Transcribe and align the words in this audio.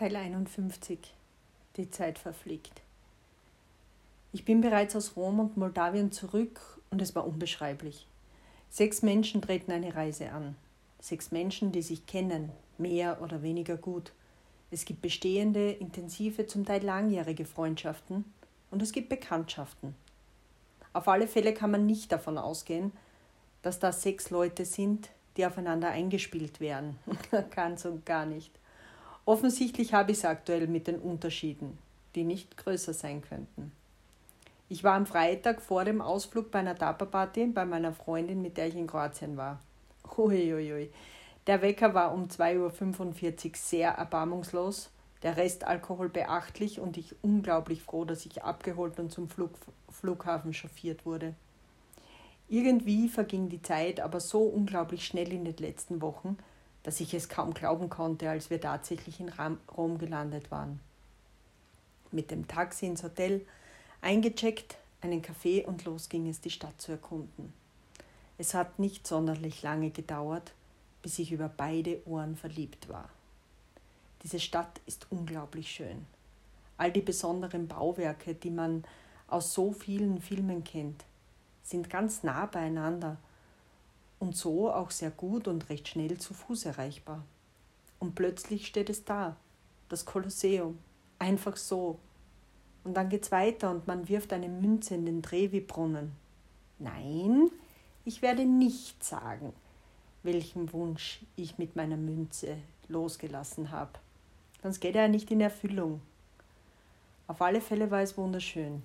Teil 0.00 0.16
51 0.16 0.98
Die 1.76 1.90
Zeit 1.90 2.18
verfliegt. 2.18 2.80
Ich 4.32 4.46
bin 4.46 4.62
bereits 4.62 4.96
aus 4.96 5.14
Rom 5.14 5.40
und 5.40 5.58
Moldawien 5.58 6.10
zurück 6.10 6.58
und 6.88 7.02
es 7.02 7.14
war 7.14 7.26
unbeschreiblich. 7.26 8.06
Sechs 8.70 9.02
Menschen 9.02 9.42
treten 9.42 9.72
eine 9.72 9.94
Reise 9.94 10.32
an. 10.32 10.56
Sechs 11.02 11.32
Menschen, 11.32 11.70
die 11.70 11.82
sich 11.82 12.06
kennen, 12.06 12.50
mehr 12.78 13.20
oder 13.20 13.42
weniger 13.42 13.76
gut. 13.76 14.12
Es 14.70 14.86
gibt 14.86 15.02
bestehende, 15.02 15.70
intensive, 15.70 16.46
zum 16.46 16.64
Teil 16.64 16.82
langjährige 16.82 17.44
Freundschaften 17.44 18.24
und 18.70 18.80
es 18.80 18.92
gibt 18.92 19.10
Bekanntschaften. 19.10 19.94
Auf 20.94 21.08
alle 21.08 21.28
Fälle 21.28 21.52
kann 21.52 21.72
man 21.72 21.84
nicht 21.84 22.10
davon 22.10 22.38
ausgehen, 22.38 22.92
dass 23.60 23.80
das 23.80 24.00
sechs 24.00 24.30
Leute 24.30 24.64
sind, 24.64 25.10
die 25.36 25.44
aufeinander 25.44 25.90
eingespielt 25.90 26.58
werden. 26.58 26.98
Ganz 27.54 27.84
und 27.84 28.06
gar 28.06 28.24
nicht. 28.24 28.50
Offensichtlich 29.30 29.94
habe 29.94 30.10
ich 30.10 30.18
es 30.18 30.24
aktuell 30.24 30.66
mit 30.66 30.88
den 30.88 30.98
Unterschieden, 30.98 31.78
die 32.16 32.24
nicht 32.24 32.56
größer 32.56 32.92
sein 32.92 33.22
könnten. 33.22 33.70
Ich 34.68 34.82
war 34.82 34.94
am 34.94 35.06
Freitag 35.06 35.62
vor 35.62 35.84
dem 35.84 36.00
Ausflug 36.00 36.50
bei 36.50 36.58
einer 36.58 36.74
Tapa-Party 36.74 37.46
bei 37.46 37.64
meiner 37.64 37.92
Freundin, 37.92 38.42
mit 38.42 38.56
der 38.56 38.66
ich 38.66 38.74
in 38.74 38.88
Kroatien 38.88 39.36
war. 39.36 39.60
Uiuiui. 40.18 40.90
Der 41.46 41.62
Wecker 41.62 41.94
war 41.94 42.12
um 42.12 42.24
2.45 42.24 43.46
Uhr 43.46 43.52
sehr 43.54 43.90
erbarmungslos, 43.90 44.90
der 45.22 45.36
Restalkohol 45.36 46.08
beachtlich 46.08 46.80
und 46.80 46.96
ich 46.96 47.14
unglaublich 47.22 47.82
froh, 47.82 48.04
dass 48.04 48.26
ich 48.26 48.42
abgeholt 48.42 48.98
und 48.98 49.12
zum 49.12 49.28
Flug, 49.28 49.52
Flughafen 49.92 50.52
chauffiert 50.52 51.06
wurde. 51.06 51.36
Irgendwie 52.48 53.08
verging 53.08 53.48
die 53.48 53.62
Zeit 53.62 54.00
aber 54.00 54.18
so 54.18 54.42
unglaublich 54.42 55.06
schnell 55.06 55.32
in 55.32 55.44
den 55.44 55.58
letzten 55.58 56.02
Wochen, 56.02 56.36
dass 56.82 57.00
ich 57.00 57.14
es 57.14 57.28
kaum 57.28 57.54
glauben 57.54 57.88
konnte, 57.88 58.30
als 58.30 58.50
wir 58.50 58.60
tatsächlich 58.60 59.20
in 59.20 59.30
Rom 59.76 59.98
gelandet 59.98 60.50
waren. 60.50 60.80
Mit 62.10 62.30
dem 62.30 62.48
Taxi 62.48 62.86
ins 62.86 63.02
Hotel 63.02 63.42
Eingecheckt, 64.02 64.78
einen 65.02 65.20
Kaffee 65.20 65.64
und 65.64 65.84
los 65.84 66.08
ging 66.08 66.26
es, 66.26 66.40
die 66.40 66.50
Stadt 66.50 66.80
zu 66.80 66.92
erkunden. 66.92 67.52
Es 68.38 68.54
hat 68.54 68.78
nicht 68.78 69.06
sonderlich 69.06 69.62
lange 69.62 69.90
gedauert, 69.90 70.52
bis 71.02 71.18
ich 71.18 71.32
über 71.32 71.50
beide 71.54 72.00
Ohren 72.06 72.36
verliebt 72.36 72.88
war. 72.88 73.10
Diese 74.22 74.40
Stadt 74.40 74.80
ist 74.86 75.06
unglaublich 75.10 75.70
schön. 75.70 76.06
All 76.78 76.90
die 76.90 77.02
besonderen 77.02 77.68
Bauwerke, 77.68 78.34
die 78.34 78.50
man 78.50 78.84
aus 79.28 79.52
so 79.52 79.72
vielen 79.72 80.20
Filmen 80.20 80.64
kennt, 80.64 81.04
sind 81.62 81.90
ganz 81.90 82.22
nah 82.22 82.46
beieinander 82.46 83.18
und 84.20 84.36
so 84.36 84.72
auch 84.72 84.92
sehr 84.92 85.10
gut 85.10 85.48
und 85.48 85.68
recht 85.68 85.88
schnell 85.88 86.16
zu 86.18 86.32
Fuß 86.32 86.66
erreichbar. 86.66 87.24
Und 87.98 88.14
plötzlich 88.14 88.66
steht 88.66 88.88
es 88.88 89.04
da, 89.04 89.36
das 89.88 90.04
Kolosseum, 90.04 90.78
einfach 91.18 91.56
so, 91.56 91.98
und 92.84 92.94
dann 92.94 93.08
geht's 93.08 93.32
weiter 93.32 93.70
und 93.70 93.86
man 93.86 94.08
wirft 94.08 94.32
eine 94.32 94.48
Münze 94.48 94.94
in 94.94 95.04
den 95.04 95.22
Trevi-Brunnen. 95.22 96.12
Nein, 96.78 97.50
ich 98.04 98.22
werde 98.22 98.44
nicht 98.44 99.04
sagen, 99.04 99.52
welchen 100.22 100.72
Wunsch 100.72 101.20
ich 101.36 101.58
mit 101.58 101.76
meiner 101.76 101.96
Münze 101.96 102.56
losgelassen 102.88 103.70
habe. 103.70 103.92
Sonst 104.62 104.80
geht 104.80 104.96
er 104.96 105.08
nicht 105.08 105.30
in 105.30 105.40
Erfüllung. 105.40 106.00
Auf 107.26 107.42
alle 107.42 107.60
Fälle 107.60 107.90
war 107.90 108.00
es 108.00 108.16
wunderschön. 108.16 108.82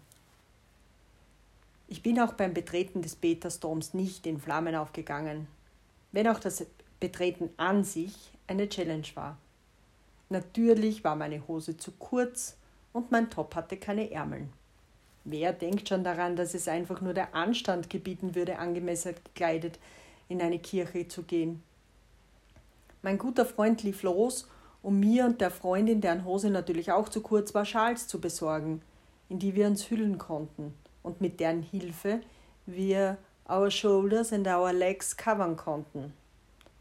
Ich 1.96 2.04
bin 2.04 2.20
auch 2.20 2.34
beim 2.34 2.54
Betreten 2.54 3.02
des 3.02 3.16
Petersdoms 3.16 3.94
nicht 3.94 4.28
in 4.28 4.38
Flammen 4.38 4.76
aufgegangen, 4.76 5.48
wenn 6.12 6.28
auch 6.28 6.42
das 6.42 6.66
Betreten 7.00 7.52
an 7.56 7.86
sich 7.86 8.34
eine 8.48 8.68
Challenge 8.68 9.08
war. 9.14 9.38
Natürlich 10.28 11.06
war 11.06 11.16
meine 11.16 11.48
Hose 11.48 11.78
zu 11.78 11.94
kurz 11.94 12.58
und 12.92 13.12
mein 13.12 13.30
Top 13.30 13.56
hatte 13.56 13.78
keine 13.78 14.12
Ärmeln. 14.12 14.52
Wer 15.24 15.54
denkt 15.54 15.88
schon 15.88 16.04
daran, 16.04 16.36
dass 16.36 16.54
es 16.54 16.68
einfach 16.68 17.00
nur 17.00 17.14
der 17.14 17.34
Anstand 17.34 17.90
gebieten 17.90 18.36
würde, 18.36 18.60
angemessen 18.60 19.16
gekleidet 19.16 19.80
in 20.28 20.42
eine 20.42 20.60
Kirche 20.60 21.08
zu 21.08 21.24
gehen? 21.24 21.64
Mein 23.04 23.18
guter 23.18 23.46
Freund 23.46 23.84
lief 23.84 24.04
los, 24.04 24.50
um 24.84 25.00
mir 25.00 25.24
und 25.24 25.40
der 25.40 25.50
Freundin, 25.50 26.02
deren 26.02 26.26
Hose 26.26 26.50
natürlich 26.50 26.92
auch 26.92 27.08
zu 27.08 27.22
kurz 27.22 27.56
war, 27.56 27.64
Schals 27.64 28.06
zu 28.06 28.20
besorgen, 28.20 28.82
in 29.30 29.40
die 29.40 29.56
wir 29.56 29.68
uns 29.68 29.90
hüllen 29.90 30.18
konnten 30.18 30.74
und 31.06 31.22
mit 31.22 31.40
deren 31.40 31.62
Hilfe 31.62 32.22
wir 32.66 33.18
our 33.48 33.70
shoulders 33.70 34.34
and 34.34 34.48
our 34.48 34.74
legs 34.74 35.16
covern 35.16 35.56
konnten. 35.56 36.14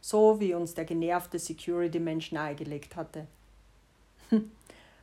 So 0.00 0.40
wie 0.40 0.54
uns 0.54 0.74
der 0.74 0.84
genervte 0.84 1.38
Security-Mensch 1.38 2.32
nahegelegt 2.32 2.96
hatte. 2.96 3.26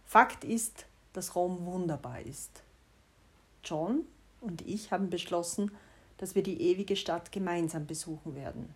Fakt 0.05 0.43
ist, 0.43 0.85
dass 1.13 1.35
Rom 1.35 1.65
wunderbar 1.65 2.21
ist. 2.21 2.63
John 3.63 4.05
und 4.41 4.61
ich 4.67 4.91
haben 4.91 5.09
beschlossen, 5.09 5.71
dass 6.17 6.35
wir 6.35 6.43
die 6.43 6.61
ewige 6.61 6.95
Stadt 6.95 7.31
gemeinsam 7.31 7.85
besuchen 7.85 8.35
werden. 8.35 8.73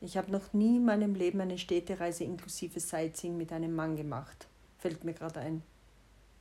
Ich 0.00 0.16
habe 0.16 0.30
noch 0.30 0.52
nie 0.52 0.76
in 0.76 0.84
meinem 0.84 1.14
Leben 1.14 1.40
eine 1.40 1.58
Städtereise 1.58 2.24
inklusive 2.24 2.80
Sightseeing 2.80 3.36
mit 3.36 3.52
einem 3.52 3.74
Mann 3.74 3.96
gemacht, 3.96 4.48
fällt 4.78 5.04
mir 5.04 5.14
gerade 5.14 5.40
ein. 5.40 5.62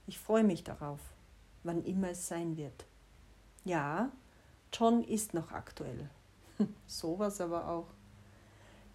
Ich 0.08 0.20
freue 0.20 0.44
mich 0.44 0.64
darauf, 0.64 1.00
wann 1.64 1.84
immer 1.86 2.10
es 2.10 2.28
sein 2.28 2.58
wird. 2.58 2.86
Ja, 3.66 4.12
John 4.74 5.04
ist 5.04 5.34
noch 5.34 5.52
aktuell. 5.52 6.10
Sowas 6.88 7.40
aber 7.40 7.68
auch. 7.68 7.88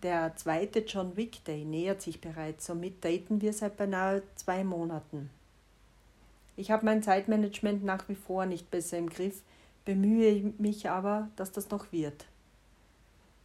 Der 0.03 0.37
zweite 0.37 0.81
John 0.81 1.17
Wick 1.17 1.45
Day 1.45 1.65
nähert 1.65 2.03
sich 2.03 2.21
bereits, 2.21 2.67
somit 2.67 3.05
daten 3.05 3.41
wir 3.41 3.53
seit 3.53 3.77
beinahe 3.77 4.23
zwei 4.37 4.63
Monaten. 4.63 5.31
Ich 6.57 6.71
habe 6.71 6.85
mein 6.85 7.03
Zeitmanagement 7.03 7.85
nach 7.85 8.09
wie 8.09 8.15
vor 8.15 8.47
nicht 8.47 8.71
besser 8.71 8.99
im 8.99 9.09
Griff, 9.09 9.43
bemühe 9.85 10.53
mich 10.59 10.89
aber, 10.91 11.29
dass 11.37 11.51
das 11.51 11.71
noch 11.71 11.93
wird. 11.93 12.27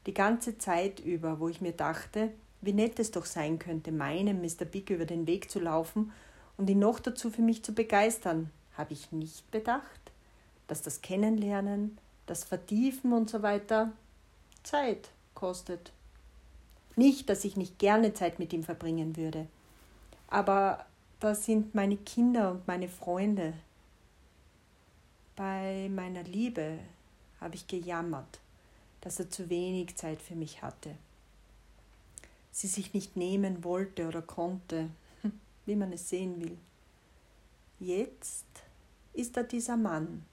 Die 0.05 0.13
ganze 0.13 0.57
Zeit 0.57 0.99
über, 0.99 1.39
wo 1.39 1.47
ich 1.47 1.61
mir 1.61 1.71
dachte, 1.71 2.31
wie 2.61 2.73
nett 2.73 2.99
es 2.99 3.11
doch 3.11 3.25
sein 3.25 3.59
könnte, 3.59 3.91
meinem 3.91 4.41
Mr. 4.41 4.65
Big 4.65 4.89
über 4.89 5.05
den 5.05 5.25
Weg 5.25 5.49
zu 5.49 5.59
laufen 5.59 6.11
und 6.57 6.69
ihn 6.69 6.79
noch 6.79 6.99
dazu 6.99 7.29
für 7.29 7.41
mich 7.41 7.63
zu 7.63 7.73
begeistern, 7.73 8.49
habe 8.77 8.93
ich 8.93 9.11
nicht 9.11 9.49
bedacht, 9.51 10.02
dass 10.67 10.81
das 10.81 11.01
Kennenlernen, 11.01 11.97
das 12.25 12.43
Vertiefen 12.43 13.13
und 13.13 13.29
so 13.29 13.41
weiter 13.41 13.91
Zeit 14.63 15.09
kostet. 15.33 15.91
Nicht, 16.95 17.29
dass 17.29 17.43
ich 17.43 17.57
nicht 17.57 17.79
gerne 17.79 18.13
Zeit 18.13 18.39
mit 18.39 18.53
ihm 18.53 18.63
verbringen 18.63 19.17
würde, 19.17 19.47
aber 20.27 20.85
das 21.19 21.45
sind 21.45 21.73
meine 21.73 21.97
Kinder 21.97 22.51
und 22.51 22.67
meine 22.67 22.89
Freunde. 22.89 23.53
Bei 25.35 25.89
meiner 25.89 26.23
Liebe 26.23 26.79
habe 27.39 27.55
ich 27.55 27.67
gejammert, 27.67 28.39
dass 29.01 29.19
er 29.19 29.29
zu 29.29 29.49
wenig 29.49 29.95
Zeit 29.95 30.21
für 30.21 30.35
mich 30.35 30.61
hatte. 30.61 30.95
Sie 32.51 32.67
sich 32.67 32.93
nicht 32.93 33.17
nehmen 33.17 33.63
wollte 33.63 34.07
oder 34.07 34.21
konnte, 34.21 34.89
wie 35.65 35.75
man 35.75 35.91
es 35.91 36.09
sehen 36.09 36.39
will. 36.41 36.57
Jetzt 37.79 38.45
ist 39.13 39.35
er 39.35 39.43
dieser 39.43 39.77
Mann, 39.77 40.25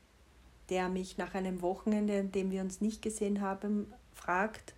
der 0.71 0.89
mich 0.89 1.19
nach 1.19 1.35
einem 1.35 1.63
Wochenende, 1.63 2.21
an 2.21 2.33
dem 2.33 2.51
wir 2.51 2.63
uns 2.63 2.81
nicht 2.81 3.03
gesehen 3.03 3.41
haben, 3.41 3.93
fragt, 4.15 4.75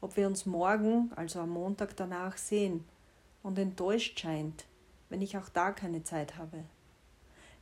ob 0.00 0.16
wir 0.16 0.26
uns 0.26 0.44
morgen, 0.44 1.10
also 1.16 1.40
am 1.40 1.50
Montag 1.50 1.96
danach, 1.96 2.36
sehen 2.36 2.84
und 3.42 3.58
enttäuscht 3.58 4.20
scheint, 4.20 4.66
wenn 5.08 5.22
ich 5.22 5.38
auch 5.38 5.48
da 5.48 5.70
keine 5.70 6.02
Zeit 6.02 6.36
habe, 6.36 6.64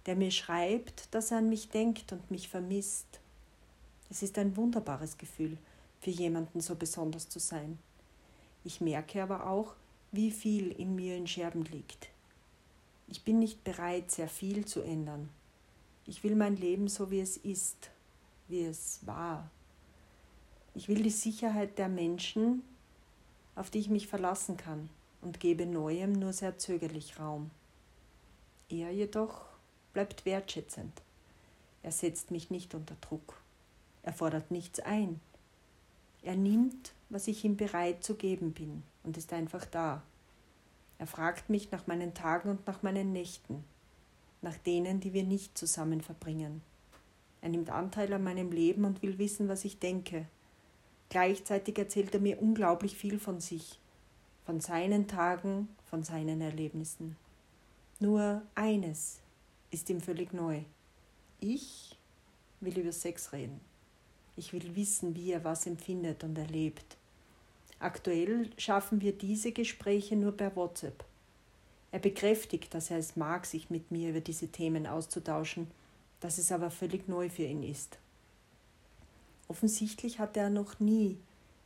der 0.06 0.16
mir 0.16 0.30
schreibt, 0.30 1.14
dass 1.14 1.30
er 1.30 1.38
an 1.38 1.48
mich 1.48 1.68
denkt 1.68 2.12
und 2.12 2.30
mich 2.30 2.48
vermisst. 2.48 3.20
Es 4.10 4.22
ist 4.22 4.38
ein 4.38 4.56
wunderbares 4.56 5.18
Gefühl, 5.18 5.56
für 6.00 6.10
jemanden 6.10 6.60
so 6.60 6.74
besonders 6.74 7.28
zu 7.28 7.38
sein. 7.38 7.78
Ich 8.64 8.80
merke 8.80 9.22
aber 9.22 9.46
auch, 9.46 9.74
wie 10.10 10.30
viel 10.30 10.72
in 10.72 10.94
mir 10.94 11.16
in 11.16 11.26
Scherben 11.26 11.64
liegt. 11.64 12.08
Ich 13.08 13.22
bin 13.24 13.38
nicht 13.38 13.62
bereit, 13.64 14.10
sehr 14.10 14.28
viel 14.28 14.64
zu 14.64 14.80
ändern. 14.82 15.28
Ich 16.06 16.24
will 16.24 16.34
mein 16.34 16.56
Leben 16.56 16.88
so, 16.88 17.10
wie 17.10 17.20
es 17.20 17.36
ist, 17.36 17.90
wie 18.48 18.64
es 18.64 19.00
war. 19.06 19.50
Ich 20.74 20.88
will 20.88 21.02
die 21.02 21.10
Sicherheit 21.10 21.78
der 21.78 21.88
Menschen, 21.88 22.62
auf 23.54 23.70
die 23.70 23.78
ich 23.78 23.90
mich 23.90 24.06
verlassen 24.06 24.56
kann 24.56 24.88
und 25.20 25.40
gebe 25.40 25.66
Neuem 25.66 26.12
nur 26.12 26.32
sehr 26.32 26.58
zögerlich 26.58 27.18
Raum. 27.18 27.50
Er 28.68 28.90
jedoch 28.90 29.44
bleibt 29.92 30.24
wertschätzend. 30.24 31.02
Er 31.82 31.92
setzt 31.92 32.30
mich 32.30 32.50
nicht 32.50 32.74
unter 32.74 32.96
Druck. 33.00 33.40
Er 34.02 34.12
fordert 34.12 34.50
nichts 34.50 34.80
ein. 34.80 35.20
Er 36.22 36.36
nimmt, 36.36 36.92
was 37.10 37.28
ich 37.28 37.44
ihm 37.44 37.56
bereit 37.56 38.02
zu 38.02 38.14
geben 38.14 38.52
bin 38.52 38.82
und 39.02 39.16
ist 39.16 39.32
einfach 39.32 39.64
da. 39.66 40.02
Er 40.98 41.06
fragt 41.06 41.50
mich 41.50 41.70
nach 41.70 41.86
meinen 41.86 42.14
Tagen 42.14 42.48
und 42.48 42.66
nach 42.66 42.82
meinen 42.82 43.12
Nächten, 43.12 43.64
nach 44.42 44.56
denen, 44.58 45.00
die 45.00 45.12
wir 45.12 45.24
nicht 45.24 45.56
zusammen 45.56 46.00
verbringen. 46.00 46.62
Er 47.40 47.48
nimmt 47.48 47.70
Anteil 47.70 48.12
an 48.12 48.24
meinem 48.24 48.52
Leben 48.52 48.84
und 48.84 49.02
will 49.02 49.18
wissen, 49.18 49.48
was 49.48 49.64
ich 49.64 49.78
denke. 49.78 50.26
Gleichzeitig 51.08 51.78
erzählt 51.78 52.14
er 52.14 52.20
mir 52.20 52.40
unglaublich 52.40 52.96
viel 52.96 53.18
von 53.18 53.40
sich 53.40 53.78
von 54.44 54.60
seinen 54.60 55.06
Tagen, 55.06 55.68
von 55.88 56.02
seinen 56.02 56.40
Erlebnissen. 56.40 57.16
Nur 58.00 58.42
eines 58.54 59.20
ist 59.70 59.88
ihm 59.88 60.00
völlig 60.00 60.32
neu. 60.32 60.62
Ich 61.40 61.96
will 62.60 62.78
über 62.78 62.92
Sex 62.92 63.32
reden. 63.32 63.60
Ich 64.36 64.52
will 64.52 64.74
wissen, 64.74 65.14
wie 65.14 65.32
er 65.32 65.44
was 65.44 65.66
empfindet 65.66 66.24
und 66.24 66.36
erlebt. 66.36 66.96
Aktuell 67.78 68.50
schaffen 68.56 69.00
wir 69.00 69.12
diese 69.12 69.52
Gespräche 69.52 70.16
nur 70.16 70.32
per 70.32 70.54
WhatsApp. 70.56 71.04
Er 71.92 71.98
bekräftigt, 71.98 72.72
dass 72.74 72.90
er 72.90 72.98
es 72.98 73.16
mag, 73.16 73.46
sich 73.46 73.70
mit 73.70 73.90
mir 73.90 74.10
über 74.10 74.20
diese 74.20 74.48
Themen 74.48 74.86
auszutauschen, 74.86 75.70
dass 76.20 76.38
es 76.38 76.50
aber 76.50 76.70
völlig 76.70 77.06
neu 77.06 77.28
für 77.28 77.42
ihn 77.42 77.62
ist. 77.62 77.98
Offensichtlich 79.46 80.18
hat 80.18 80.36
er 80.36 80.48
noch 80.48 80.80
nie 80.80 81.18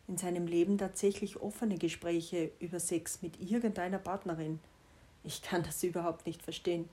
in 0.09 0.19
seinem 0.19 0.47
Leben 0.47 0.79
tatsächlich 0.79 1.41
offene 1.41 1.79
Gespräche 1.79 2.51
über 2.59 2.81
Sex 2.81 3.23
mit 3.23 3.41
irgendeiner 3.41 3.99
Partnerin. 3.99 4.59
Ich 5.23 5.43
kann 5.43 5.63
das 5.63 5.83
überhaupt 5.85 6.27
nicht 6.27 6.43
verstehen. 6.43 6.89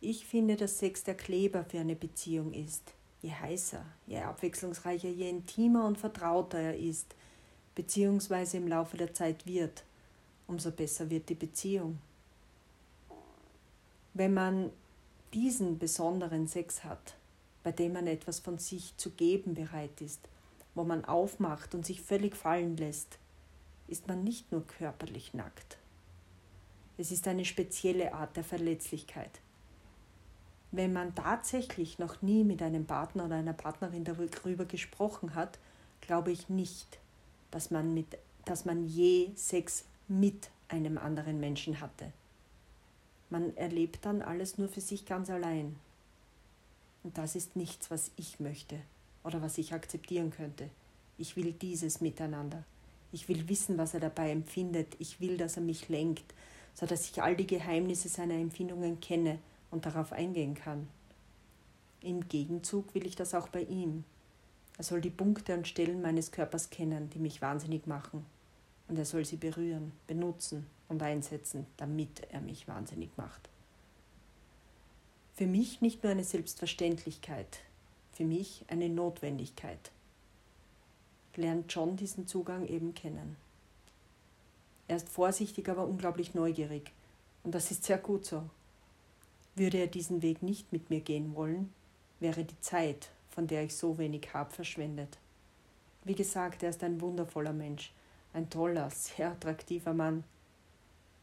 Ich 0.00 0.26
finde, 0.26 0.56
dass 0.56 0.78
Sex 0.78 1.04
der 1.04 1.16
Kleber 1.16 1.64
für 1.64 1.78
eine 1.78 1.94
Beziehung 1.94 2.52
ist. 2.52 2.94
Je 3.22 3.32
heißer, 3.32 3.84
je 4.06 4.18
abwechslungsreicher, 4.18 5.08
je 5.08 5.28
intimer 5.28 5.86
und 5.86 5.98
vertrauter 5.98 6.58
er 6.58 6.76
ist, 6.76 7.14
beziehungsweise 7.74 8.56
im 8.56 8.66
Laufe 8.66 8.96
der 8.96 9.12
Zeit 9.12 9.46
wird, 9.46 9.84
umso 10.46 10.70
besser 10.70 11.10
wird 11.10 11.28
die 11.28 11.34
Beziehung. 11.34 11.98
Wenn 14.14 14.34
man 14.34 14.70
diesen 15.32 15.78
besonderen 15.78 16.46
Sex 16.46 16.84
hat, 16.84 17.14
bei 17.62 17.72
dem 17.72 17.92
man 17.92 18.06
etwas 18.06 18.40
von 18.40 18.58
sich 18.58 18.96
zu 18.96 19.10
geben 19.10 19.54
bereit 19.54 20.00
ist, 20.00 20.20
wo 20.74 20.84
man 20.84 21.04
aufmacht 21.04 21.74
und 21.74 21.86
sich 21.86 22.00
völlig 22.02 22.36
fallen 22.36 22.76
lässt, 22.76 23.18
ist 23.86 24.08
man 24.08 24.24
nicht 24.24 24.50
nur 24.52 24.66
körperlich 24.66 25.34
nackt. 25.34 25.78
Es 26.96 27.10
ist 27.10 27.26
eine 27.28 27.44
spezielle 27.44 28.12
Art 28.14 28.36
der 28.36 28.44
Verletzlichkeit. 28.44 29.40
Wenn 30.72 30.92
man 30.92 31.14
tatsächlich 31.14 31.98
noch 31.98 32.22
nie 32.22 32.44
mit 32.44 32.62
einem 32.62 32.86
Partner 32.86 33.24
oder 33.24 33.36
einer 33.36 33.52
Partnerin 33.52 34.04
darüber 34.04 34.64
gesprochen 34.64 35.34
hat, 35.34 35.58
glaube 36.00 36.30
ich 36.30 36.48
nicht, 36.48 36.98
dass 37.50 37.70
man, 37.70 37.94
mit, 37.94 38.18
dass 38.44 38.64
man 38.64 38.86
je 38.86 39.30
Sex 39.34 39.84
mit 40.08 40.50
einem 40.68 40.98
anderen 40.98 41.40
Menschen 41.40 41.80
hatte. 41.80 42.12
Man 43.30 43.56
erlebt 43.56 44.04
dann 44.04 44.22
alles 44.22 44.58
nur 44.58 44.68
für 44.68 44.80
sich 44.80 45.06
ganz 45.06 45.30
allein. 45.30 45.76
Und 47.04 47.16
das 47.16 47.36
ist 47.36 47.54
nichts, 47.54 47.88
was 47.90 48.10
ich 48.16 48.40
möchte 48.40 48.76
oder 49.22 49.40
was 49.40 49.56
ich 49.56 49.72
akzeptieren 49.72 50.32
könnte. 50.32 50.68
Ich 51.16 51.36
will 51.36 51.52
dieses 51.52 52.00
Miteinander. 52.00 52.64
Ich 53.12 53.28
will 53.28 53.48
wissen, 53.48 53.78
was 53.78 53.94
er 53.94 54.00
dabei 54.00 54.32
empfindet. 54.32 54.96
Ich 54.98 55.20
will, 55.20 55.36
dass 55.36 55.56
er 55.56 55.62
mich 55.62 55.88
lenkt, 55.88 56.34
so 56.74 56.86
dass 56.86 57.08
ich 57.08 57.22
all 57.22 57.36
die 57.36 57.46
Geheimnisse 57.46 58.08
seiner 58.08 58.34
Empfindungen 58.34 59.00
kenne 59.00 59.38
und 59.70 59.86
darauf 59.86 60.12
eingehen 60.12 60.54
kann. 60.54 60.88
Im 62.00 62.28
Gegenzug 62.28 62.94
will 62.94 63.06
ich 63.06 63.14
das 63.14 63.34
auch 63.34 63.48
bei 63.48 63.62
ihm. 63.62 64.04
Er 64.76 64.84
soll 64.84 65.00
die 65.00 65.10
Punkte 65.10 65.54
und 65.54 65.68
Stellen 65.68 66.02
meines 66.02 66.32
Körpers 66.32 66.70
kennen, 66.70 67.10
die 67.10 67.18
mich 67.18 67.42
wahnsinnig 67.42 67.86
machen. 67.86 68.26
Und 68.88 68.98
er 68.98 69.04
soll 69.04 69.24
sie 69.24 69.36
berühren, 69.36 69.92
benutzen 70.08 70.66
und 70.90 71.02
einsetzen, 71.02 71.66
damit 71.78 72.26
er 72.30 72.40
mich 72.40 72.68
wahnsinnig 72.68 73.10
macht. 73.16 73.48
Für 75.34 75.46
mich 75.46 75.80
nicht 75.80 76.02
nur 76.02 76.12
eine 76.12 76.24
Selbstverständlichkeit, 76.24 77.60
für 78.12 78.24
mich 78.24 78.64
eine 78.68 78.90
Notwendigkeit. 78.90 79.90
Lernt 81.36 81.72
John 81.72 81.96
diesen 81.96 82.26
Zugang 82.26 82.66
eben 82.66 82.92
kennen. 82.92 83.36
Er 84.88 84.96
ist 84.96 85.08
vorsichtig, 85.08 85.70
aber 85.70 85.86
unglaublich 85.86 86.34
neugierig. 86.34 86.92
Und 87.44 87.54
das 87.54 87.70
ist 87.70 87.84
sehr 87.84 87.96
gut 87.96 88.26
so. 88.26 88.42
Würde 89.54 89.78
er 89.78 89.86
diesen 89.86 90.20
Weg 90.20 90.42
nicht 90.42 90.72
mit 90.72 90.90
mir 90.90 91.00
gehen 91.00 91.34
wollen, 91.34 91.72
wäre 92.18 92.44
die 92.44 92.60
Zeit, 92.60 93.10
von 93.30 93.46
der 93.46 93.64
ich 93.64 93.74
so 93.74 93.96
wenig 93.96 94.34
habe, 94.34 94.50
verschwendet. 94.50 95.16
Wie 96.04 96.14
gesagt, 96.14 96.62
er 96.62 96.70
ist 96.70 96.82
ein 96.82 97.00
wundervoller 97.00 97.52
Mensch, 97.52 97.92
ein 98.32 98.50
toller, 98.50 98.90
sehr 98.90 99.30
attraktiver 99.30 99.94
Mann. 99.94 100.24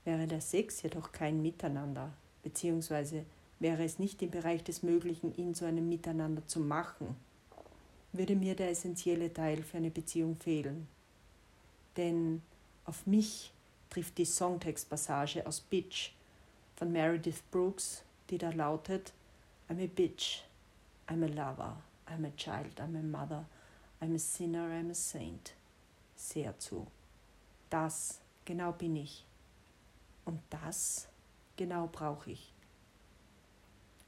Wäre 0.07 0.25
der 0.25 0.39
Sex 0.39 0.83
jedoch 0.83 1.11
kein 1.11 1.41
Miteinander, 1.41 2.13
beziehungsweise 2.41 3.25
wäre 3.59 3.83
es 3.83 3.99
nicht 3.99 4.21
im 4.21 4.31
Bereich 4.31 4.63
des 4.63 4.81
Möglichen, 4.81 5.35
ihn 5.35 5.53
zu 5.53 5.65
einem 5.65 5.89
Miteinander 5.89 6.47
zu 6.47 6.61
machen, 6.61 7.17
würde 8.13 8.37
mir 8.37 8.55
der 8.55 8.69
essentielle 8.69 9.33
Teil 9.33 9.63
für 9.63 9.75
eine 9.75 9.91
Beziehung 9.91 10.37
fehlen. 10.37 10.87
Denn 11.97 12.41
auf 12.85 13.05
mich 13.05 13.51
trifft 13.89 14.17
die 14.17 14.23
Songtextpassage 14.23 15.45
aus 15.45 15.59
Bitch 15.59 16.13
von 16.77 16.89
Meredith 16.93 17.43
Brooks, 17.51 18.01
die 18.29 18.37
da 18.37 18.51
lautet: 18.51 19.11
I'm 19.67 19.83
a 19.83 19.87
bitch, 19.87 20.43
I'm 21.09 21.21
a 21.21 21.27
lover, 21.27 21.75
I'm 22.07 22.23
a 22.23 22.31
child, 22.37 22.79
I'm 22.79 22.95
a 22.95 23.03
mother, 23.03 23.43
I'm 23.99 24.15
a 24.15 24.19
sinner, 24.19 24.69
I'm 24.71 24.89
a 24.89 24.95
saint. 24.95 25.53
Sehr 26.15 26.57
zu. 26.59 26.87
Das 27.69 28.21
genau 28.45 28.71
bin 28.71 28.95
ich. 28.95 29.25
Und 30.27 30.41
das 30.49 31.07
genau 31.55 31.87
brauche 31.87 32.31
ich. 32.31 32.53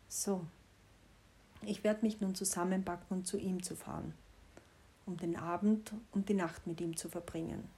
So, 0.10 0.46
ich 1.62 1.86
werde 1.86 2.06
mich 2.06 2.20
nun 2.20 2.36
zusammenpacken 2.36 3.18
und 3.20 3.26
zu 3.26 3.38
ihm 3.38 3.64
zu 3.64 3.74
fahren, 3.74 4.14
um 5.06 5.16
den 5.16 5.38
Abend 5.38 5.94
und 6.12 6.28
die 6.28 6.34
Nacht 6.34 6.68
mit 6.68 6.82
ihm 6.82 6.98
zu 6.98 7.08
verbringen, 7.08 7.70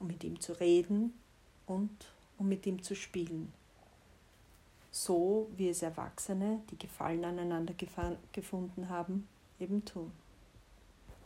um 0.00 0.08
mit 0.08 0.24
ihm 0.24 0.40
zu 0.40 0.52
reden 0.54 1.14
und 1.66 2.08
um 2.38 2.48
mit 2.48 2.66
ihm 2.66 2.82
zu 2.82 2.96
spielen. 2.96 3.52
So 4.90 5.48
wie 5.56 5.68
es 5.68 5.82
Erwachsene, 5.82 6.62
die 6.72 6.78
Gefallen 6.78 7.24
aneinander 7.24 7.74
gefunden 8.32 8.88
haben, 8.88 9.28
eben 9.60 9.84
tun. 9.84 10.10